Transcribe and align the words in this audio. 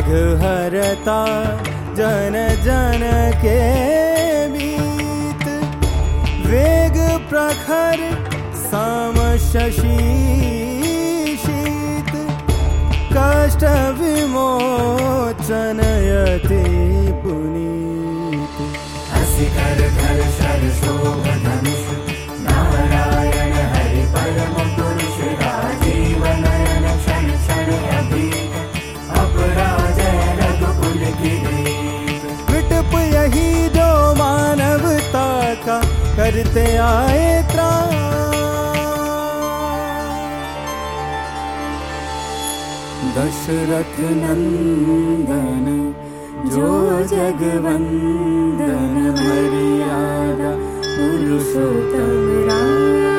घहरता 0.00 1.20
जन 1.98 2.34
जन 2.64 3.02
के 3.44 3.60
बीत। 4.48 5.44
वेग 6.46 6.96
प्रखर 7.28 7.98
साम 8.56 9.36
शीत। 9.36 9.78
कष्ट 13.12 13.64
विमोचनयति 13.98 14.62
पुर 17.22 17.48
ते 36.58 36.64
या 36.74 36.92
दशरथ 43.16 43.94
नन्दन 44.22 45.66
जो 46.54 46.70
जगवन्दन 47.12 48.96
मर्यादा 49.20 50.50
पुरुषोत्तम 50.88 52.10
सोतरा 52.50 53.17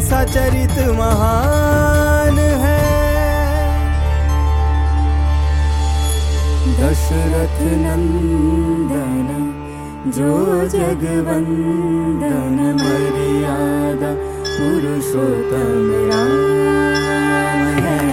ऐसा 0.00 0.20
चरित 0.24 0.76
महान 0.98 2.38
है। 2.62 2.78
दशरथ 6.78 7.58
नंदन 7.82 9.28
जो 10.16 10.30
जगवंदन 10.74 12.56
मर्यादा 12.80 14.12
पुरुषोत्तम 14.54 15.92
राम 16.08 17.62
है। 17.84 18.09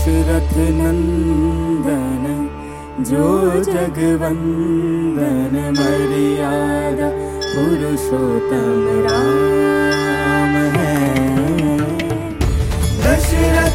दशरथ 0.00 0.52
नन्दन 0.76 2.24
जो 3.08 3.24
जगवन्दन 3.64 5.54
मर्यादा 5.78 7.08
पुरुषोत्तम 7.52 8.80
राम 9.06 10.54
है। 10.76 10.94
Dasharath 13.04 13.69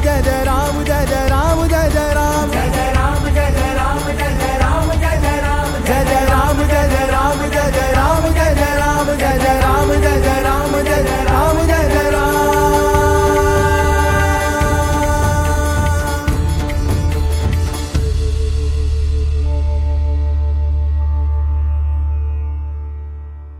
together, 0.00 0.48
all 0.48 0.72
together. 0.78 0.99